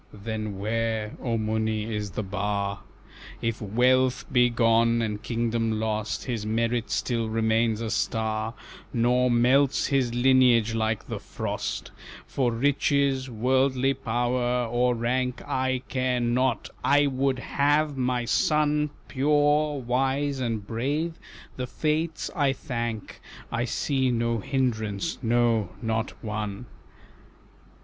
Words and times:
"Then 0.11 0.57
where, 0.57 1.15
O 1.21 1.37
Muni, 1.37 1.93
is 1.95 2.09
the 2.09 2.23
bar? 2.23 2.79
If 3.39 3.61
wealth 3.61 4.25
be 4.31 4.49
gone, 4.49 4.99
and 5.03 5.21
kingdom 5.21 5.79
lost, 5.79 6.23
His 6.25 6.43
merit 6.43 6.89
still 6.89 7.29
remains 7.29 7.81
a 7.81 7.91
star, 7.91 8.55
Nor 8.91 9.29
melts 9.29 9.85
his 9.85 10.11
lineage 10.15 10.73
like 10.73 11.07
the 11.07 11.19
frost. 11.19 11.91
For 12.25 12.51
riches, 12.51 13.29
worldly 13.29 13.93
power, 13.93 14.65
or 14.65 14.95
rank 14.95 15.43
I 15.47 15.83
care 15.87 16.19
not, 16.19 16.71
I 16.83 17.05
would 17.05 17.37
have 17.37 17.95
my 17.95 18.25
son 18.25 18.89
Pure, 19.07 19.81
wise, 19.81 20.39
and 20.39 20.65
brave, 20.65 21.19
the 21.57 21.67
Fates 21.67 22.31
I 22.35 22.53
thank 22.53 23.21
I 23.51 23.65
see 23.65 24.09
no 24.09 24.39
hindrance, 24.39 25.19
no, 25.21 25.69
not 25.79 26.11
one." 26.23 26.65